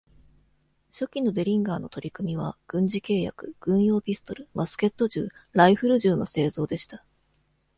[0.89, 7.05] 初期のデリンガーの取り組みは、軍事契約、軍用ピストル、マスケット銃、ライフル銃の製造でした。